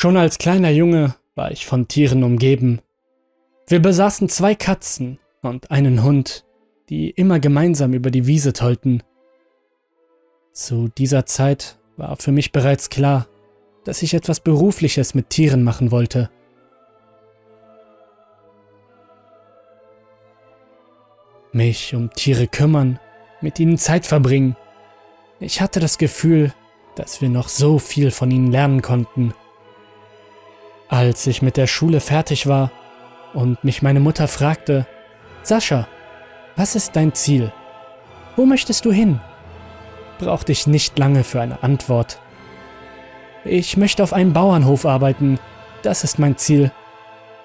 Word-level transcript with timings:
Schon 0.00 0.16
als 0.16 0.38
kleiner 0.38 0.70
Junge 0.70 1.16
war 1.34 1.50
ich 1.50 1.66
von 1.66 1.88
Tieren 1.88 2.22
umgeben. 2.22 2.80
Wir 3.66 3.82
besaßen 3.82 4.28
zwei 4.28 4.54
Katzen 4.54 5.18
und 5.42 5.72
einen 5.72 6.04
Hund, 6.04 6.44
die 6.88 7.10
immer 7.10 7.40
gemeinsam 7.40 7.94
über 7.94 8.12
die 8.12 8.28
Wiese 8.28 8.52
tollten. 8.52 9.02
Zu 10.52 10.86
dieser 10.86 11.26
Zeit 11.26 11.80
war 11.96 12.14
für 12.14 12.30
mich 12.30 12.52
bereits 12.52 12.90
klar, 12.90 13.26
dass 13.82 14.04
ich 14.04 14.14
etwas 14.14 14.38
Berufliches 14.38 15.16
mit 15.16 15.30
Tieren 15.30 15.64
machen 15.64 15.90
wollte. 15.90 16.30
Mich 21.50 21.92
um 21.96 22.12
Tiere 22.12 22.46
kümmern, 22.46 23.00
mit 23.40 23.58
ihnen 23.58 23.78
Zeit 23.78 24.06
verbringen. 24.06 24.54
Ich 25.40 25.60
hatte 25.60 25.80
das 25.80 25.98
Gefühl, 25.98 26.54
dass 26.94 27.20
wir 27.20 27.30
noch 27.30 27.48
so 27.48 27.80
viel 27.80 28.12
von 28.12 28.30
ihnen 28.30 28.52
lernen 28.52 28.80
konnten. 28.80 29.34
Als 30.88 31.26
ich 31.26 31.42
mit 31.42 31.56
der 31.56 31.66
Schule 31.66 32.00
fertig 32.00 32.46
war 32.46 32.70
und 33.34 33.62
mich 33.62 33.82
meine 33.82 34.00
Mutter 34.00 34.28
fragte, 34.28 34.86
Sascha, 35.42 35.86
was 36.56 36.74
ist 36.74 36.96
dein 36.96 37.14
Ziel? 37.14 37.52
Wo 38.36 38.46
möchtest 38.46 38.84
du 38.84 38.92
hin? 38.92 39.20
brauchte 40.18 40.52
ich 40.52 40.66
nicht 40.66 40.98
lange 40.98 41.24
für 41.24 41.40
eine 41.40 41.62
Antwort. 41.62 42.20
Ich 43.44 43.76
möchte 43.76 44.02
auf 44.02 44.12
einem 44.12 44.32
Bauernhof 44.32 44.84
arbeiten, 44.84 45.38
das 45.82 46.04
ist 46.04 46.18
mein 46.18 46.36
Ziel 46.36 46.72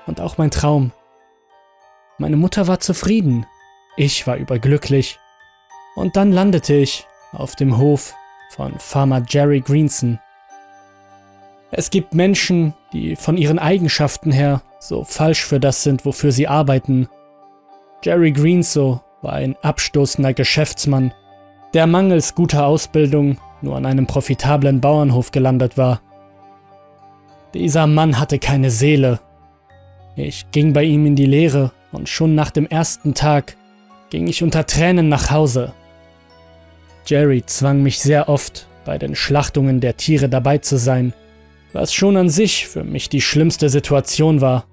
und 0.07 0.19
auch 0.19 0.37
mein 0.37 0.51
Traum. 0.51 0.91
Meine 2.17 2.35
Mutter 2.35 2.67
war 2.67 2.79
zufrieden, 2.79 3.45
ich 3.95 4.25
war 4.27 4.37
überglücklich 4.37 5.19
und 5.95 6.15
dann 6.15 6.31
landete 6.31 6.73
ich 6.73 7.07
auf 7.31 7.55
dem 7.55 7.77
Hof 7.77 8.15
von 8.51 8.77
Farmer 8.79 9.23
Jerry 9.27 9.61
Greenson. 9.61 10.19
Es 11.75 11.89
gibt 11.89 12.13
Menschen, 12.13 12.75
die 12.93 13.15
von 13.15 13.35
ihren 13.35 13.57
Eigenschaften 13.57 14.31
her 14.31 14.61
so 14.79 15.03
falsch 15.03 15.43
für 15.43 15.59
das 15.59 15.81
sind, 15.81 16.05
wofür 16.05 16.31
sie 16.31 16.47
arbeiten. 16.47 17.09
Jerry 18.03 18.31
Greenso 18.31 19.01
war 19.23 19.33
ein 19.33 19.55
abstoßender 19.63 20.35
Geschäftsmann, 20.35 21.13
der 21.73 21.87
mangels 21.87 22.35
guter 22.35 22.67
Ausbildung 22.67 23.39
nur 23.63 23.75
an 23.75 23.87
einem 23.87 24.05
profitablen 24.05 24.81
Bauernhof 24.81 25.31
gelandet 25.31 25.75
war. 25.75 26.01
Dieser 27.55 27.87
Mann 27.87 28.19
hatte 28.19 28.37
keine 28.37 28.69
Seele. 28.69 29.19
Ich 30.15 30.51
ging 30.51 30.73
bei 30.73 30.83
ihm 30.83 31.07
in 31.07 31.15
die 31.15 31.25
Lehre 31.25 31.71
und 31.91 32.07
schon 32.07 32.35
nach 32.35 32.51
dem 32.51 32.67
ersten 32.67 33.15
Tag 33.15 33.57
ging 34.11 34.27
ich 34.27 34.43
unter 34.43 34.67
Tränen 34.67 35.09
nach 35.09 35.31
Hause. 35.31 35.73
Jerry 37.07 37.43
zwang 37.47 37.81
mich 37.81 37.99
sehr 37.99 38.29
oft, 38.29 38.67
bei 38.85 38.99
den 38.99 39.15
Schlachtungen 39.15 39.79
der 39.79 39.97
Tiere 39.97 40.29
dabei 40.29 40.59
zu 40.59 40.77
sein, 40.77 41.13
was 41.73 41.93
schon 41.93 42.15
an 42.17 42.29
sich 42.29 42.67
für 42.67 42.83
mich 42.83 43.09
die 43.09 43.21
schlimmste 43.21 43.69
Situation 43.69 44.41
war. 44.41 44.65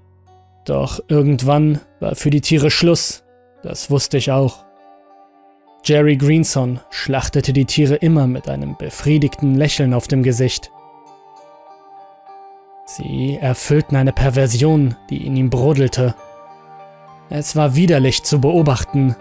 Doch 0.65 0.99
irgendwann 1.07 1.79
war 1.99 2.15
für 2.15 2.29
die 2.29 2.41
Tiere 2.41 2.69
Schluss, 2.69 3.23
das 3.63 3.89
wusste 3.89 4.17
ich 4.17 4.31
auch. 4.31 4.63
Jerry 5.83 6.15
Greenson 6.15 6.79
schlachtete 6.91 7.53
die 7.53 7.65
Tiere 7.65 7.95
immer 7.95 8.27
mit 8.27 8.47
einem 8.47 8.77
befriedigten 8.77 9.55
Lächeln 9.55 9.95
auf 9.95 10.07
dem 10.07 10.21
Gesicht. 10.21 10.71
Sie 12.85 13.37
erfüllten 13.41 13.95
eine 13.95 14.13
Perversion, 14.13 14.95
die 15.09 15.25
in 15.25 15.35
ihm 15.35 15.49
brodelte. 15.49 16.13
Es 17.29 17.55
war 17.55 17.75
widerlich 17.75 18.23
zu 18.23 18.39
beobachten. 18.41 19.15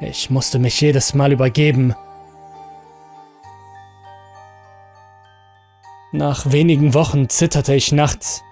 Ich 0.00 0.28
musste 0.28 0.58
mich 0.58 0.80
jedes 0.80 1.14
Mal 1.14 1.32
übergeben. 1.32 1.94
Nach 6.12 6.50
wenigen 6.52 6.94
Wochen 6.94 7.28
zitterte 7.28 7.74
ich 7.74 7.92
nachts. 7.92 8.42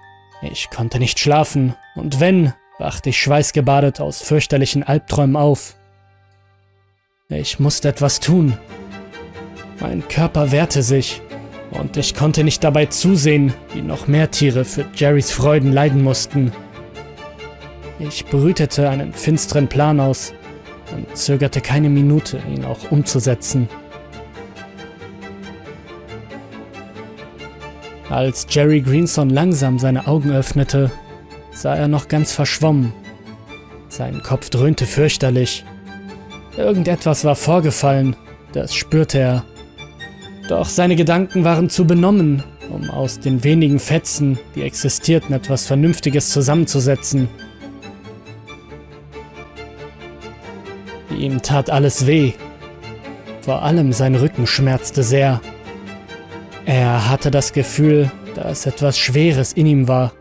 Ich 0.43 0.69
konnte 0.69 0.99
nicht 0.99 1.19
schlafen, 1.19 1.75
und 1.95 2.21
wenn, 2.21 2.53
wachte 2.79 3.09
ich 3.09 3.19
schweißgebadet 3.19 3.99
aus 3.99 4.21
fürchterlichen 4.21 4.83
Albträumen 4.83 5.37
auf. 5.37 5.75
Ich 7.31 7.59
musste 7.59 7.89
etwas 7.89 8.21
tun. 8.21 8.59
Mein 9.81 10.07
Körper 10.07 10.53
wehrte 10.53 10.83
sich, 10.83 11.23
und 11.71 11.97
ich 11.97 12.15
konnte 12.15 12.45
nicht 12.45 12.63
dabei 12.63 12.87
zusehen, 12.87 13.55
wie 13.73 13.81
noch 13.81 14.07
mehr 14.07 14.31
Tiere 14.31 14.67
für 14.67 14.85
Jerrys 14.95 15.31
Freuden 15.31 15.73
leiden 15.73 16.03
mussten. 16.03 16.53
Ich 17.99 18.27
brütete 18.27 18.91
einen 18.91 19.15
finsteren 19.15 19.67
Plan 19.67 19.99
aus 19.99 20.35
und 20.95 21.17
zögerte 21.17 21.63
keine 21.63 21.89
Minute, 21.89 22.39
ihn 22.55 22.67
auch 22.67 22.91
umzusetzen. 22.91 23.67
Als 28.09 28.47
Jerry 28.49 28.81
Greenson 28.81 29.31
langsam 29.31 29.79
seine 29.79 30.07
Augen 30.07 30.31
öffnete, 30.31 30.91
sah 31.53 31.75
er 31.75 31.89
noch 31.89 32.07
ganz 32.09 32.33
verschwommen. 32.33 32.93
Sein 33.89 34.23
Kopf 34.23 34.51
dröhnte 34.51 34.87
fürchterlich. 34.87 35.65
Irgendetwas 36.57 37.25
war 37.25 37.35
vorgefallen, 37.35 38.15
das 38.53 38.75
spürte 38.75 39.19
er. 39.19 39.45
Doch 40.49 40.69
seine 40.69 40.95
Gedanken 40.95 41.43
waren 41.43 41.69
zu 41.69 41.85
benommen, 41.85 42.45
um 42.71 42.89
aus 42.91 43.19
den 43.19 43.43
wenigen 43.43 43.81
Fetzen, 43.81 44.39
die 44.55 44.63
existierten, 44.63 45.35
etwas 45.35 45.67
Vernünftiges 45.67 46.31
zusammenzusetzen. 46.31 47.29
Ihm 51.19 51.43
tat 51.43 51.71
alles 51.71 52.07
weh. 52.07 52.33
Vor 53.41 53.63
allem 53.63 53.93
sein 53.93 54.15
Rücken 54.15 54.47
schmerzte 54.47 55.03
sehr. 55.03 55.41
Er 56.67 57.09
hatte 57.09 57.31
das 57.31 57.53
Gefühl, 57.53 58.11
dass 58.35 58.67
etwas 58.67 58.99
Schweres 58.99 59.53
in 59.53 59.67
ihm 59.67 59.87
war. 59.87 60.13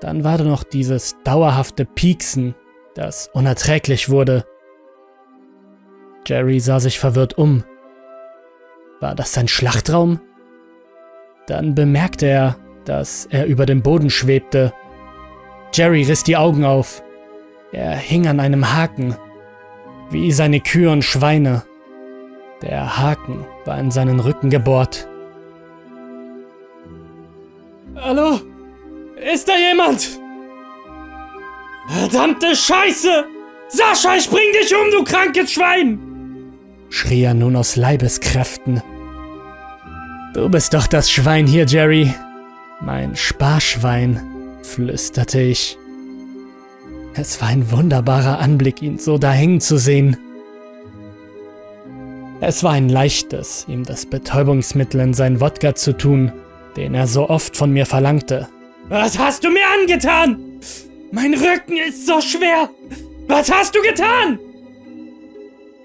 Dann 0.00 0.24
war 0.24 0.38
da 0.38 0.44
noch 0.44 0.64
dieses 0.64 1.14
dauerhafte 1.22 1.84
Pieksen, 1.84 2.56
das 2.96 3.30
unerträglich 3.32 4.10
wurde. 4.10 4.44
Jerry 6.26 6.58
sah 6.58 6.80
sich 6.80 6.98
verwirrt 6.98 7.38
um. 7.38 7.62
War 9.00 9.14
das 9.14 9.32
sein 9.32 9.46
Schlachtraum? 9.46 10.20
Dann 11.46 11.76
bemerkte 11.76 12.26
er, 12.26 12.56
dass 12.84 13.26
er 13.26 13.46
über 13.46 13.66
dem 13.66 13.82
Boden 13.82 14.10
schwebte. 14.10 14.72
Jerry 15.72 16.02
riss 16.02 16.24
die 16.24 16.36
Augen 16.36 16.64
auf. 16.64 17.04
Er 17.70 17.94
hing 17.96 18.26
an 18.26 18.40
einem 18.40 18.74
Haken, 18.74 19.16
wie 20.10 20.32
seine 20.32 20.58
Kühe 20.60 20.90
und 20.90 21.02
Schweine. 21.02 21.62
Der 22.62 22.98
Haken 22.98 23.44
war 23.64 23.78
in 23.78 23.90
seinen 23.90 24.20
Rücken 24.20 24.50
gebohrt. 24.50 25.08
Hallo? 27.96 28.40
Ist 29.32 29.48
da 29.48 29.52
jemand? 29.56 30.20
Verdammte 31.88 32.56
Scheiße! 32.56 33.24
Sascha, 33.68 34.16
ich 34.16 34.28
bring 34.28 34.52
dich 34.52 34.74
um, 34.74 34.90
du 34.90 35.04
krankes 35.04 35.52
Schwein! 35.52 35.98
schrie 36.94 37.22
er 37.22 37.34
nun 37.34 37.56
aus 37.56 37.74
Leibeskräften. 37.76 38.80
Du 40.32 40.48
bist 40.48 40.74
doch 40.74 40.86
das 40.86 41.10
Schwein 41.10 41.46
hier, 41.46 41.66
Jerry. 41.66 42.14
Mein 42.80 43.16
Sparschwein, 43.16 44.20
flüsterte 44.62 45.40
ich. 45.40 45.76
Es 47.14 47.40
war 47.40 47.48
ein 47.48 47.70
wunderbarer 47.70 48.38
Anblick, 48.38 48.80
ihn 48.82 48.98
so 48.98 49.18
da 49.18 49.32
hängen 49.32 49.60
zu 49.60 49.76
sehen. 49.76 50.16
Es 52.40 52.62
war 52.62 52.72
ein 52.72 52.88
leichtes, 52.88 53.64
ihm 53.68 53.84
das 53.84 54.06
Betäubungsmittel 54.06 55.00
in 55.00 55.14
sein 55.14 55.40
Wodka 55.40 55.74
zu 55.74 55.96
tun, 55.96 56.32
den 56.76 56.94
er 56.94 57.06
so 57.06 57.28
oft 57.28 57.56
von 57.56 57.70
mir 57.70 57.86
verlangte. 57.86 58.48
Was 58.88 59.18
hast 59.18 59.44
du 59.44 59.50
mir 59.50 59.64
angetan? 59.80 60.38
Mein 61.12 61.34
Rücken 61.34 61.76
ist 61.88 62.06
so 62.06 62.20
schwer. 62.20 62.68
Was 63.28 63.50
hast 63.50 63.74
du 63.74 63.80
getan? 63.80 64.38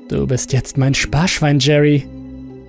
Du 0.10 0.26
bist 0.26 0.52
jetzt 0.54 0.78
mein 0.78 0.94
Sparschwein, 0.94 1.60
Jerry. 1.60 2.06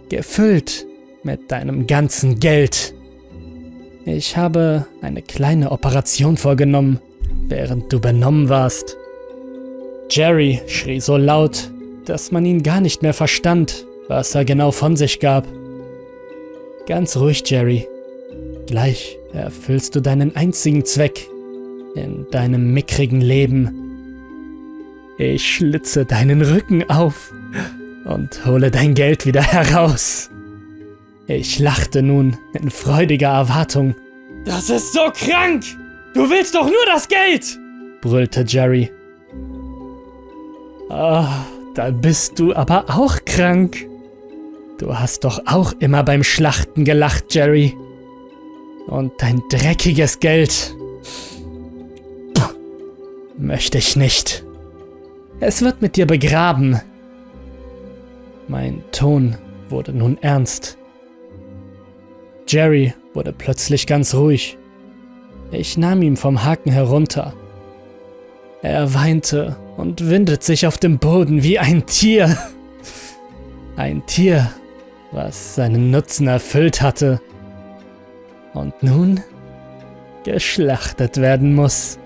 Gefüllt 0.09 0.87
mit 1.23 1.51
deinem 1.51 1.87
ganzen 1.87 2.39
Geld. 2.39 2.95
Ich 4.05 4.37
habe 4.37 4.87
eine 5.03 5.23
kleine 5.23 5.73
Operation 5.73 6.37
vorgenommen, 6.37 7.01
während 7.49 7.93
du 7.93 8.01
benommen 8.01 8.49
warst. 8.49 8.97
Jerry 10.11 10.61
schrie 10.67 11.01
so 11.01 11.17
laut, 11.17 11.71
dass 12.11 12.33
man 12.33 12.45
ihn 12.45 12.65
gar 12.65 12.81
nicht 12.81 13.03
mehr 13.03 13.15
verstand, 13.15 13.87
was 14.09 14.35
er 14.35 14.45
genau 14.45 14.73
von 14.73 14.97
sich 14.97 15.21
gab. 15.21 15.47
Ganz 16.89 17.17
ruhig, 17.17 17.45
Jerry. 17.47 17.87
Gleich 18.67 19.17
erfüllst 19.33 19.95
du 19.95 20.01
deinen 20.01 20.35
einzigen 20.35 20.85
Zweck 20.85 21.29
in 21.95 22.27
deinem 22.33 22.75
mickrigen 22.75 23.21
Leben. 23.21 23.71
Ich 25.19 25.55
schlitze 25.55 26.05
deinen 26.05 26.43
Rücken 26.43 26.91
auf 26.91 27.33
und 28.05 28.45
hole 28.45 28.73
dein 28.73 28.95
Geld 28.95 29.25
wieder 29.25 29.43
heraus. 29.43 30.31
Ich 31.29 31.61
lachte 31.61 32.03
nun 32.03 32.37
in 32.55 32.71
freudiger 32.71 33.29
Erwartung. 33.29 33.95
Das 34.45 34.69
ist 34.69 34.93
so 34.95 35.13
krank! 35.15 35.63
Du 36.15 36.29
willst 36.29 36.57
doch 36.57 36.67
nur 36.67 36.87
das 36.87 37.07
Geld! 37.07 37.57
brüllte 38.01 38.45
Jerry. 38.49 38.91
Oh, 40.89 41.25
da 41.75 41.91
bist 41.91 42.39
du 42.39 42.55
aber 42.55 42.87
auch 42.89 43.25
krank. 43.25 43.87
Du 44.79 44.99
hast 44.99 45.25
doch 45.25 45.43
auch 45.47 45.75
immer 45.79 46.03
beim 46.03 46.25
Schlachten 46.25 46.85
gelacht, 46.85 47.35
Jerry. 47.35 47.77
Und 48.87 49.13
dein 49.19 49.43
dreckiges 49.51 50.21
Geld 50.21 50.75
möchte 53.37 53.79
ich 53.79 53.97
nicht. 53.97 54.45
Es 55.41 55.63
wird 55.63 55.81
mit 55.81 55.97
dir 55.97 56.07
begraben. 56.07 56.81
Mein 58.49 58.83
Ton 58.93 59.37
wurde 59.69 59.93
nun 59.93 60.19
ernst. 60.21 60.77
Jerry 62.47 62.95
wurde 63.15 63.33
plötzlich 63.33 63.87
ganz 63.87 64.15
ruhig. 64.15 64.59
Ich 65.53 65.79
nahm 65.79 66.03
ihn 66.03 66.17
vom 66.17 66.45
Haken 66.45 66.73
herunter. 66.73 67.33
Er 68.63 68.93
weinte 68.93 69.57
und 69.81 70.11
windet 70.11 70.43
sich 70.43 70.67
auf 70.67 70.77
dem 70.77 70.99
Boden 70.99 71.43
wie 71.43 71.59
ein 71.59 71.87
Tier. 71.87 72.37
Ein 73.77 74.05
Tier, 74.05 74.53
was 75.11 75.55
seinen 75.55 75.91
Nutzen 75.91 76.29
erfüllt 76.29 76.83
hatte 76.83 77.21
und 78.53 78.83
nun 78.83 79.23
geschlachtet 80.23 81.17
werden 81.17 81.55
muss. 81.55 81.99